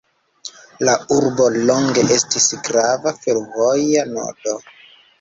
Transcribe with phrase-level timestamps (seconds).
[0.89, 4.61] La urbo longe estis grava fervoja nodo.